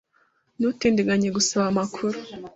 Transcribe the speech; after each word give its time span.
Ntutindiganye 0.57 1.27
gusaba 1.37 1.65
amakuru. 1.71 2.17